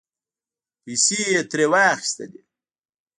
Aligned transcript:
پیسې 0.83 1.19
یې 1.33 1.41
ترې 1.49 1.65
واخستلې 1.71 2.41